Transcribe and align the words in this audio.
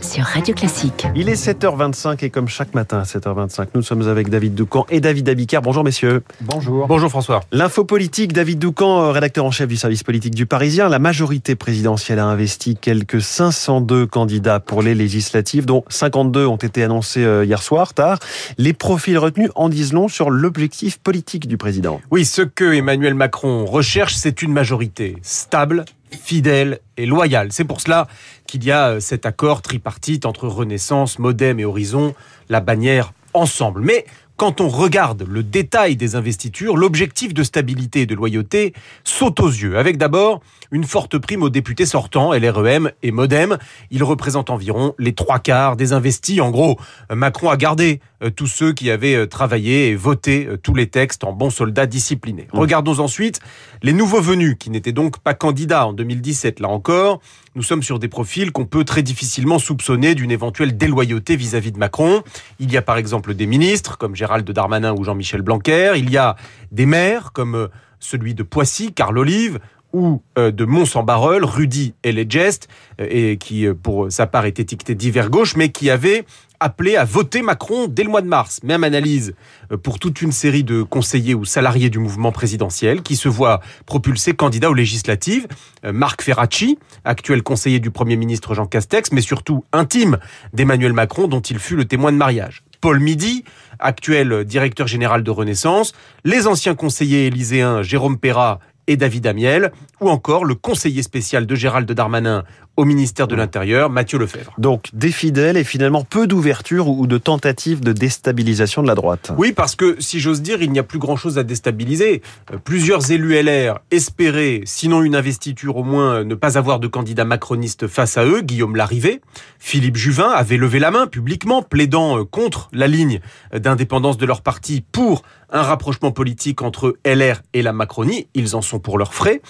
sur 0.00 0.24
Radio 0.24 0.54
Classique. 0.54 1.06
Il 1.16 1.28
est 1.28 1.34
7h25 1.34 2.24
et 2.24 2.30
comme 2.30 2.46
chaque 2.46 2.74
matin 2.74 2.98
à 2.98 3.02
7h25, 3.02 3.68
nous 3.74 3.82
sommes 3.82 4.06
avec 4.06 4.28
David 4.28 4.54
Doucan 4.54 4.86
et 4.90 5.00
David 5.00 5.28
Abiker. 5.28 5.60
Bonjour 5.60 5.82
messieurs. 5.82 6.22
Bonjour. 6.42 6.86
Bonjour 6.86 7.10
François. 7.10 7.40
L'info 7.50 7.84
politique, 7.84 8.32
David 8.32 8.60
Doucan, 8.60 9.02
euh, 9.02 9.10
rédacteur 9.10 9.44
en 9.44 9.50
chef 9.50 9.66
du 9.66 9.76
service 9.76 10.04
politique 10.04 10.34
du 10.34 10.46
Parisien. 10.46 10.88
La 10.88 11.00
majorité 11.00 11.56
présidentielle 11.56 12.20
a 12.20 12.26
investi 12.26 12.76
quelques 12.76 13.20
502 13.20 14.06
candidats 14.06 14.60
pour 14.60 14.82
les 14.82 14.94
législatives, 14.94 15.66
dont 15.66 15.84
52 15.88 16.46
ont 16.46 16.56
été 16.56 16.84
annoncés 16.84 17.24
euh, 17.24 17.44
hier 17.44 17.62
soir, 17.62 17.92
tard. 17.92 18.20
Les 18.58 18.72
profils 18.72 19.18
retenus 19.18 19.50
en 19.56 19.68
disent 19.68 19.92
long 19.92 20.06
sur 20.06 20.30
l'objectif 20.30 20.98
politique 20.98 21.48
du 21.48 21.56
président. 21.56 22.00
Oui, 22.12 22.24
ce 22.24 22.42
que 22.42 22.74
Emmanuel 22.74 23.14
Macron 23.14 23.64
recherche, 23.64 24.14
c'est 24.14 24.42
une 24.42 24.52
majorité 24.52 25.16
stable, 25.22 25.84
fidèle 26.10 26.80
et 26.96 27.06
loyale. 27.06 27.48
C'est 27.52 27.64
pour 27.64 27.80
cela 27.80 28.06
qu'il 28.46 28.64
y 28.64 28.70
a 28.70 28.88
euh, 28.88 29.00
cet 29.00 29.26
accord 29.26 29.62
tripartite 29.62 30.26
entre 30.26 30.48
Renaissance, 30.48 31.18
Modem 31.18 31.60
et 31.60 31.64
Horizon, 31.64 32.14
la 32.48 32.60
bannière 32.60 33.12
ensemble. 33.34 33.82
Mais 33.82 34.06
quand 34.36 34.60
on 34.60 34.68
regarde 34.68 35.24
le 35.26 35.42
détail 35.42 35.96
des 35.96 36.14
investitures, 36.14 36.76
l'objectif 36.76 37.32
de 37.32 37.42
stabilité 37.42 38.02
et 38.02 38.06
de 38.06 38.14
loyauté 38.14 38.74
saute 39.02 39.40
aux 39.40 39.48
yeux, 39.48 39.78
avec 39.78 39.96
d'abord 39.96 40.40
une 40.70 40.84
forte 40.84 41.16
prime 41.16 41.42
aux 41.42 41.48
députés 41.48 41.86
sortants, 41.86 42.34
LREM 42.34 42.90
et 43.02 43.12
Modem. 43.12 43.56
Ils 43.90 44.04
représentent 44.04 44.50
environ 44.50 44.94
les 44.98 45.14
trois 45.14 45.38
quarts 45.38 45.76
des 45.76 45.94
investis. 45.94 46.40
En 46.40 46.50
gros, 46.50 46.78
Macron 47.10 47.48
a 47.48 47.56
gardé 47.56 48.00
tous 48.34 48.46
ceux 48.46 48.72
qui 48.72 48.90
avaient 48.90 49.14
euh, 49.14 49.26
travaillé 49.26 49.88
et 49.88 49.94
voté 49.94 50.46
euh, 50.46 50.56
tous 50.56 50.74
les 50.74 50.86
textes 50.86 51.24
en 51.24 51.32
bons 51.32 51.50
soldats 51.50 51.86
disciplinés. 51.86 52.48
Regardons 52.52 52.98
ensuite 52.98 53.40
les 53.82 53.92
nouveaux 53.92 54.20
venus, 54.20 54.56
qui 54.58 54.70
n'étaient 54.70 54.92
donc 54.92 55.18
pas 55.18 55.34
candidats 55.34 55.86
en 55.86 55.92
2017. 55.92 56.60
Là 56.60 56.68
encore, 56.68 57.20
nous 57.54 57.62
sommes 57.62 57.82
sur 57.82 57.98
des 57.98 58.08
profils 58.08 58.52
qu'on 58.52 58.64
peut 58.64 58.84
très 58.84 59.02
difficilement 59.02 59.58
soupçonner 59.58 60.14
d'une 60.14 60.30
éventuelle 60.30 60.76
déloyauté 60.76 61.36
vis-à-vis 61.36 61.72
de 61.72 61.78
Macron. 61.78 62.22
Il 62.58 62.72
y 62.72 62.76
a 62.76 62.82
par 62.82 62.96
exemple 62.96 63.34
des 63.34 63.46
ministres, 63.46 63.98
comme 63.98 64.16
Gérald 64.16 64.50
Darmanin 64.50 64.94
ou 64.94 65.04
Jean-Michel 65.04 65.42
Blanquer. 65.42 65.92
Il 65.96 66.10
y 66.10 66.16
a 66.16 66.36
des 66.72 66.86
maires, 66.86 67.32
comme 67.32 67.68
celui 68.00 68.34
de 68.34 68.42
Poissy, 68.42 68.92
Carl 68.92 69.18
Olive, 69.18 69.58
ou 69.96 70.20
euh, 70.36 70.50
de 70.50 70.66
Mont-Saint-Barreul, 70.66 71.42
Rudy 71.42 71.94
et 72.04 72.12
les 72.12 72.26
gestes, 72.28 72.68
euh, 73.00 73.06
et 73.08 73.38
qui, 73.38 73.66
euh, 73.66 73.72
pour 73.72 74.12
sa 74.12 74.26
part, 74.26 74.44
est 74.44 74.60
étiqueté 74.60 74.94
d'hiver 74.94 75.30
gauche, 75.30 75.56
mais 75.56 75.70
qui 75.70 75.88
avait 75.88 76.26
appelé 76.60 76.96
à 76.96 77.04
voter 77.04 77.40
Macron 77.40 77.86
dès 77.88 78.02
le 78.02 78.10
mois 78.10 78.20
de 78.20 78.26
mars. 78.26 78.60
Même 78.62 78.84
analyse 78.84 79.34
pour 79.82 79.98
toute 79.98 80.20
une 80.20 80.32
série 80.32 80.64
de 80.64 80.82
conseillers 80.82 81.34
ou 81.34 81.46
salariés 81.46 81.88
du 81.88 81.98
mouvement 81.98 82.30
présidentiel 82.30 83.02
qui 83.02 83.16
se 83.16 83.28
voient 83.28 83.60
propulsés 83.86 84.34
candidats 84.34 84.70
aux 84.70 84.74
législatives. 84.74 85.46
Marc 85.84 86.22
Ferracci, 86.22 86.78
actuel 87.04 87.42
conseiller 87.42 87.78
du 87.78 87.90
Premier 87.90 88.16
ministre 88.16 88.54
Jean 88.54 88.64
Castex, 88.64 89.12
mais 89.12 89.20
surtout 89.20 89.64
intime 89.72 90.16
d'Emmanuel 90.54 90.94
Macron, 90.94 91.28
dont 91.28 91.40
il 91.40 91.58
fut 91.58 91.76
le 91.76 91.84
témoin 91.84 92.10
de 92.10 92.16
mariage. 92.16 92.62
Paul 92.80 93.00
Midi, 93.00 93.44
actuel 93.78 94.44
directeur 94.44 94.86
général 94.86 95.22
de 95.22 95.30
Renaissance, 95.30 95.92
les 96.24 96.46
anciens 96.46 96.74
conseillers 96.74 97.26
élyséens 97.26 97.82
Jérôme 97.82 98.18
Perra 98.18 98.60
et 98.86 98.96
David 98.96 99.26
Amiel, 99.26 99.72
ou 100.00 100.08
encore 100.08 100.44
le 100.44 100.54
conseiller 100.54 101.02
spécial 101.02 101.46
de 101.46 101.54
Gérald 101.54 101.90
Darmanin 101.90 102.44
au 102.76 102.84
ministère 102.84 103.26
de 103.26 103.34
l'Intérieur, 103.34 103.90
Mathieu 103.90 104.18
Lefebvre. 104.18 104.52
Donc 104.58 104.90
des 104.92 105.10
fidèles 105.10 105.56
et 105.56 105.64
finalement 105.64 106.04
peu 106.04 106.26
d'ouverture 106.26 106.88
ou 106.88 107.06
de 107.06 107.18
tentatives 107.18 107.80
de 107.80 107.92
déstabilisation 107.92 108.82
de 108.82 108.86
la 108.86 108.94
droite. 108.94 109.32
Oui, 109.38 109.52
parce 109.52 109.76
que 109.76 109.96
si 109.98 110.20
j'ose 110.20 110.42
dire, 110.42 110.62
il 110.62 110.70
n'y 110.70 110.78
a 110.78 110.82
plus 110.82 110.98
grand-chose 110.98 111.38
à 111.38 111.42
déstabiliser. 111.42 112.22
Euh, 112.52 112.58
plusieurs 112.62 113.10
élus 113.10 113.40
LR 113.42 113.78
espéraient, 113.90 114.62
sinon 114.64 115.02
une 115.02 115.16
investiture, 115.16 115.76
au 115.76 115.84
moins 115.84 116.24
ne 116.24 116.34
pas 116.34 116.58
avoir 116.58 116.80
de 116.80 116.86
candidat 116.86 117.24
macroniste 117.24 117.86
face 117.86 118.16
à 118.16 118.24
eux. 118.24 118.42
Guillaume 118.42 118.76
Larrivé, 118.76 119.20
Philippe 119.58 119.96
Juvin 119.96 120.30
avait 120.30 120.56
levé 120.56 120.78
la 120.78 120.90
main 120.90 121.06
publiquement, 121.06 121.62
plaidant 121.62 122.18
euh, 122.18 122.24
contre 122.24 122.68
la 122.72 122.86
ligne 122.86 123.20
d'indépendance 123.54 124.18
de 124.18 124.26
leur 124.26 124.42
parti 124.42 124.84
pour 124.92 125.22
un 125.50 125.62
rapprochement 125.62 126.10
politique 126.10 126.62
entre 126.62 126.96
LR 127.04 127.42
et 127.52 127.62
la 127.62 127.72
Macronie. 127.72 128.28
Ils 128.34 128.56
en 128.56 128.62
sont 128.62 128.78
pour 128.78 128.98
leurs 128.98 129.14
frais. 129.14 129.40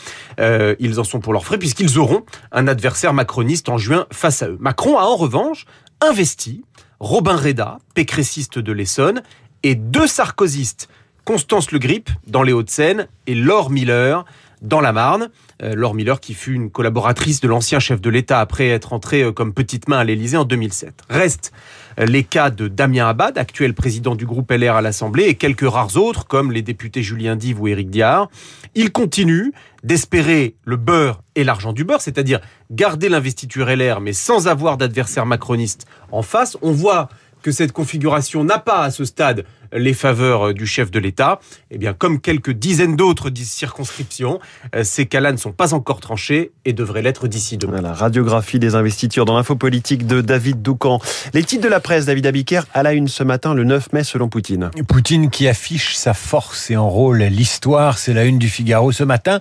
Euh, 0.40 0.74
ils 0.78 1.00
en 1.00 1.04
sont 1.04 1.20
pour 1.20 1.32
leurs 1.32 1.44
frais 1.44 1.58
puisqu'ils 1.58 1.98
auront 1.98 2.24
un 2.52 2.68
adversaire 2.68 3.12
macroniste 3.16 3.68
en 3.68 3.78
juin 3.78 4.06
face 4.12 4.42
à 4.42 4.48
eux. 4.48 4.58
Macron 4.60 4.96
a 4.96 5.02
en 5.02 5.16
revanche 5.16 5.66
investi 6.00 6.62
Robin 7.00 7.36
Reda, 7.36 7.78
pécréciste 7.94 8.58
de 8.60 8.72
l'Essonne, 8.72 9.22
et 9.64 9.74
deux 9.74 10.06
sarkozystes, 10.06 10.88
Constance 11.24 11.72
Le 11.72 11.80
Grip 11.80 12.08
dans 12.28 12.44
les 12.44 12.52
Hauts-de-Seine 12.52 13.08
et 13.26 13.34
Laure 13.34 13.70
Miller 13.70 14.24
dans 14.62 14.80
la 14.80 14.92
Marne. 14.92 15.30
Euh, 15.62 15.74
Laure 15.74 15.94
Miller 15.94 16.20
qui 16.20 16.34
fut 16.34 16.52
une 16.52 16.70
collaboratrice 16.70 17.40
de 17.40 17.48
l'ancien 17.48 17.78
chef 17.78 18.00
de 18.00 18.10
l'État 18.10 18.40
après 18.40 18.68
être 18.68 18.92
entrée 18.92 19.22
euh, 19.22 19.32
comme 19.32 19.54
petite 19.54 19.88
main 19.88 19.98
à 19.98 20.04
l'Élysée 20.04 20.36
en 20.36 20.44
2007. 20.44 21.02
Reste 21.08 21.52
euh, 21.98 22.04
les 22.04 22.24
cas 22.24 22.50
de 22.50 22.68
Damien 22.68 23.08
Abad, 23.08 23.38
actuel 23.38 23.74
président 23.74 24.14
du 24.14 24.26
groupe 24.26 24.50
LR 24.50 24.76
à 24.76 24.82
l'Assemblée, 24.82 25.24
et 25.24 25.34
quelques 25.34 25.68
rares 25.68 25.96
autres 25.96 26.26
comme 26.26 26.52
les 26.52 26.62
députés 26.62 27.02
Julien 27.02 27.36
Dive 27.36 27.60
ou 27.60 27.68
Éric 27.68 27.90
Diard. 27.90 28.28
Il 28.74 28.92
continue 28.92 29.52
d'espérer 29.82 30.56
le 30.64 30.76
beurre 30.76 31.22
et 31.34 31.44
l'argent 31.44 31.72
du 31.72 31.84
beurre, 31.84 32.02
c'est-à-dire 32.02 32.40
garder 32.70 33.08
l'investiture 33.08 33.66
LR 33.66 34.00
mais 34.00 34.12
sans 34.12 34.48
avoir 34.48 34.76
d'adversaire 34.76 35.26
macroniste 35.26 35.86
en 36.12 36.22
face. 36.22 36.58
On 36.60 36.72
voit 36.72 37.08
que 37.42 37.52
cette 37.52 37.72
configuration 37.72 38.42
n'a 38.42 38.58
pas 38.58 38.82
à 38.82 38.90
ce 38.90 39.04
stade 39.04 39.44
les 39.72 39.94
faveurs 39.94 40.54
du 40.54 40.66
chef 40.66 40.90
de 40.90 40.98
l'État. 40.98 41.40
Eh 41.70 41.78
bien, 41.78 41.92
comme 41.92 42.20
quelques 42.20 42.52
dizaines 42.52 42.96
d'autres 42.96 43.30
circonscriptions, 43.34 44.40
euh, 44.74 44.84
ces 44.84 45.06
cas-là 45.06 45.32
ne 45.32 45.36
sont 45.36 45.52
pas 45.52 45.74
encore 45.74 46.00
tranchés 46.00 46.52
et 46.64 46.72
devraient 46.72 47.02
l'être 47.02 47.28
d'ici 47.28 47.56
demain. 47.56 47.80
La 47.80 47.92
radiographie 47.92 48.58
des 48.58 48.74
investitures 48.74 49.24
dans 49.24 49.36
l'info 49.36 49.56
politique 49.56 50.06
de 50.06 50.20
David 50.20 50.62
Doucan. 50.62 51.00
Les 51.34 51.44
titres 51.44 51.64
de 51.64 51.68
la 51.68 51.80
presse, 51.80 52.06
David 52.06 52.26
Abiker, 52.26 52.62
à 52.74 52.82
la 52.82 52.92
une 52.92 53.08
ce 53.08 53.22
matin, 53.22 53.54
le 53.54 53.64
9 53.64 53.92
mai, 53.92 54.04
selon 54.04 54.28
Poutine. 54.28 54.70
Poutine 54.88 55.30
qui 55.30 55.48
affiche 55.48 55.94
sa 55.96 56.14
force 56.14 56.70
et 56.70 56.76
enrôle 56.76 57.18
l'histoire, 57.18 57.98
c'est 57.98 58.14
la 58.14 58.24
une 58.24 58.38
du 58.38 58.48
Figaro 58.48 58.92
ce 58.92 59.04
matin. 59.04 59.40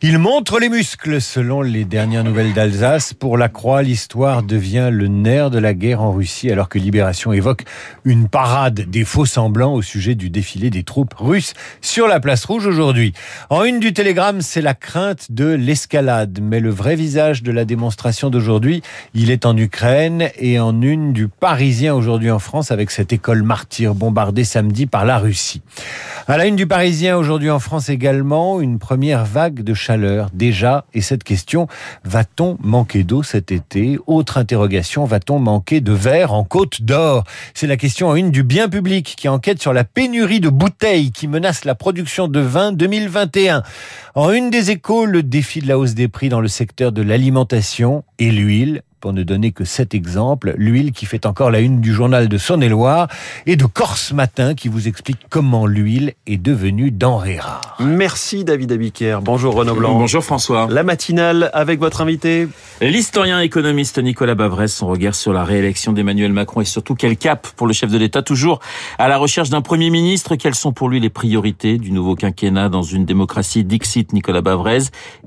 Il 0.00 0.18
montre 0.18 0.58
les 0.58 0.68
muscles, 0.68 1.20
selon 1.20 1.62
les 1.62 1.84
dernières 1.84 2.24
nouvelles 2.24 2.52
d'Alsace. 2.52 3.14
Pour 3.14 3.38
la 3.38 3.48
Croix, 3.48 3.82
l'histoire 3.82 4.42
devient 4.42 4.88
le 4.92 5.08
nerf 5.08 5.50
de 5.50 5.58
la 5.58 5.74
guerre 5.74 6.02
en 6.02 6.12
Russie, 6.12 6.50
alors 6.50 6.68
que 6.68 6.78
Libération 6.78 7.32
évoque 7.32 7.64
une 8.04 8.28
parade 8.28 8.90
des 8.90 9.04
faux 9.04 9.26
semblants 9.26 9.61
au 9.70 9.82
sujet 9.82 10.14
du 10.14 10.30
défilé 10.30 10.70
des 10.70 10.82
troupes 10.82 11.14
russes 11.14 11.54
sur 11.80 12.08
la 12.08 12.20
place 12.20 12.44
rouge 12.44 12.66
aujourd'hui. 12.66 13.12
En 13.50 13.64
une 13.64 13.80
du 13.80 13.92
Télégramme, 13.92 14.40
c'est 14.40 14.62
la 14.62 14.74
crainte 14.74 15.30
de 15.30 15.46
l'escalade, 15.46 16.40
mais 16.42 16.60
le 16.60 16.70
vrai 16.70 16.96
visage 16.96 17.42
de 17.42 17.52
la 17.52 17.64
démonstration 17.64 18.30
d'aujourd'hui, 18.30 18.82
il 19.14 19.30
est 19.30 19.46
en 19.46 19.56
Ukraine 19.56 20.30
et 20.38 20.58
en 20.58 20.80
une 20.80 21.12
du 21.12 21.28
Parisien 21.28 21.94
aujourd'hui 21.94 22.30
en 22.30 22.38
France 22.38 22.70
avec 22.70 22.90
cette 22.90 23.12
école 23.12 23.42
martyre 23.42 23.94
bombardée 23.94 24.44
samedi 24.44 24.86
par 24.86 25.04
la 25.04 25.18
Russie. 25.18 25.62
À 26.28 26.36
la 26.36 26.46
une 26.46 26.56
du 26.56 26.66
Parisien 26.66 27.16
aujourd'hui 27.16 27.50
en 27.50 27.58
France 27.58 27.88
également, 27.88 28.60
une 28.60 28.78
première 28.78 29.24
vague 29.24 29.62
de 29.62 29.74
chaleur 29.74 30.28
déjà 30.32 30.84
et 30.94 31.00
cette 31.00 31.24
question, 31.24 31.66
va-t-on 32.04 32.58
manquer 32.62 33.04
d'eau 33.04 33.22
cet 33.22 33.52
été? 33.52 33.98
Autre 34.06 34.38
interrogation, 34.38 35.04
va-t-on 35.04 35.38
manquer 35.38 35.80
de 35.80 35.92
verre 35.92 36.32
en 36.32 36.44
Côte 36.44 36.82
d'Or? 36.82 37.24
C'est 37.54 37.66
la 37.66 37.76
question 37.76 38.08
en 38.08 38.16
une 38.16 38.30
du 38.30 38.42
bien 38.42 38.68
public 38.68 39.14
qui 39.16 39.28
enquête 39.28 39.51
sur 39.60 39.72
la 39.72 39.84
pénurie 39.84 40.40
de 40.40 40.48
bouteilles 40.48 41.10
qui 41.10 41.28
menace 41.28 41.64
la 41.64 41.74
production 41.74 42.28
de 42.28 42.40
vin 42.40 42.72
2021. 42.72 43.62
En 44.14 44.30
une 44.30 44.50
des 44.50 44.70
échos, 44.70 45.04
le 45.04 45.22
défi 45.22 45.60
de 45.60 45.68
la 45.68 45.78
hausse 45.78 45.94
des 45.94 46.08
prix 46.08 46.28
dans 46.28 46.40
le 46.40 46.48
secteur 46.48 46.92
de 46.92 47.02
l'alimentation 47.02 48.04
et 48.18 48.30
l'huile 48.30 48.82
pour 49.02 49.12
ne 49.12 49.24
donner 49.24 49.50
que 49.50 49.64
cet 49.64 49.94
exemple, 49.94 50.54
l'huile 50.56 50.92
qui 50.92 51.06
fait 51.06 51.26
encore 51.26 51.50
la 51.50 51.58
une 51.58 51.80
du 51.80 51.92
journal 51.92 52.28
de 52.28 52.38
Saône-et-Loire 52.38 53.08
et 53.46 53.56
de 53.56 53.66
Corse 53.66 54.12
Matin 54.12 54.54
qui 54.54 54.68
vous 54.68 54.86
explique 54.86 55.18
comment 55.28 55.66
l'huile 55.66 56.14
est 56.28 56.36
devenue 56.36 56.92
denrée 56.92 57.40
rare. 57.40 57.76
Merci 57.80 58.44
David 58.44 58.70
Abiker. 58.70 59.18
Bonjour 59.20 59.54
Renaud 59.54 59.74
Blanc. 59.74 59.98
Bonjour 59.98 60.22
François. 60.22 60.68
La 60.70 60.84
matinale 60.84 61.50
avec 61.52 61.80
votre 61.80 62.00
invité. 62.00 62.46
L'historien 62.80 63.40
économiste 63.40 63.98
Nicolas 63.98 64.36
Bavresse, 64.36 64.76
son 64.76 64.86
regard 64.86 65.16
sur 65.16 65.32
la 65.32 65.42
réélection 65.42 65.92
d'Emmanuel 65.92 66.32
Macron 66.32 66.60
et 66.60 66.64
surtout 66.64 66.94
quel 66.94 67.16
cap 67.16 67.48
pour 67.56 67.66
le 67.66 67.72
chef 67.72 67.90
de 67.90 67.98
l'État, 67.98 68.22
toujours 68.22 68.60
à 68.98 69.08
la 69.08 69.18
recherche 69.18 69.50
d'un 69.50 69.62
Premier 69.62 69.90
ministre. 69.90 70.36
Quelles 70.36 70.54
sont 70.54 70.72
pour 70.72 70.88
lui 70.88 71.00
les 71.00 71.10
priorités 71.10 71.76
du 71.76 71.90
nouveau 71.90 72.14
quinquennat 72.14 72.68
dans 72.68 72.82
une 72.82 73.04
démocratie 73.04 73.64
Dixit 73.64 74.12
Nicolas 74.12 74.42
Bavrez 74.42 74.78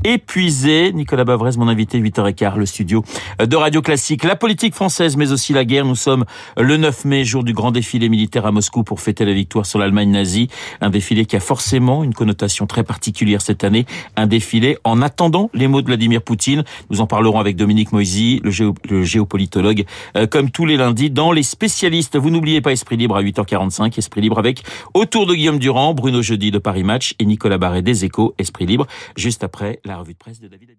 Épuisé, 0.05 0.93
Nicolas 0.93 1.25
Bavrez, 1.25 1.57
mon 1.57 1.67
invité 1.67 1.99
8h15, 1.99 2.55
le 2.55 2.65
studio 2.65 3.03
de 3.37 3.64
Radio 3.65 3.81
Classique. 3.81 4.23
La 4.23 4.35
politique 4.35 4.75
française, 4.75 5.17
mais 5.17 5.31
aussi 5.31 5.51
la 5.51 5.65
guerre. 5.65 5.85
Nous 5.85 5.95
sommes 5.95 6.25
le 6.55 6.77
9 6.77 7.03
mai, 7.05 7.25
jour 7.25 7.43
du 7.43 7.51
grand 7.51 7.71
défilé 7.71 8.09
militaire 8.09 8.45
à 8.45 8.51
Moscou 8.51 8.83
pour 8.83 9.01
fêter 9.01 9.25
la 9.25 9.33
victoire 9.33 9.65
sur 9.65 9.79
l'Allemagne 9.79 10.11
nazie. 10.11 10.49
Un 10.81 10.91
défilé 10.91 11.25
qui 11.25 11.35
a 11.35 11.39
forcément 11.39 12.03
une 12.03 12.13
connotation 12.13 12.67
très 12.67 12.83
particulière 12.83 13.41
cette 13.41 13.63
année. 13.63 13.87
Un 14.17 14.27
défilé 14.27 14.77
en 14.83 15.01
attendant 15.01 15.49
les 15.55 15.67
mots 15.67 15.81
de 15.81 15.87
Vladimir 15.87 16.21
Poutine. 16.21 16.63
Nous 16.91 17.01
en 17.01 17.07
parlerons 17.07 17.39
avec 17.39 17.55
Dominique 17.55 17.91
Moisy, 17.91 18.39
le, 18.43 19.03
géopolitologue, 19.03 19.85
euh, 20.15 20.27
comme 20.27 20.51
tous 20.51 20.67
les 20.67 20.77
lundis 20.77 21.09
dans 21.09 21.31
les 21.31 21.41
spécialistes. 21.41 22.17
Vous 22.17 22.29
n'oubliez 22.29 22.61
pas 22.61 22.71
Esprit 22.71 22.97
Libre 22.97 23.15
à 23.15 23.23
8h45. 23.23 23.97
Esprit 23.97 24.21
Libre 24.21 24.37
avec 24.37 24.61
autour 24.93 25.25
de 25.25 25.33
Guillaume 25.33 25.57
Durand, 25.57 25.95
Bruno 25.95 26.21
Jeudi 26.21 26.51
de 26.51 26.59
Paris 26.59 26.83
Match 26.83 27.15
et 27.17 27.25
Nicolas 27.25 27.57
Barret 27.57 27.81
des 27.81 28.05
Échos. 28.05 28.35
Esprit 28.37 28.67
Libre, 28.67 28.85
juste 29.17 29.43
après 29.43 29.79
la 29.85 29.97
revue 29.97 30.13
de 30.13 30.19
presse 30.19 30.39
de 30.39 30.47
David 30.47 30.75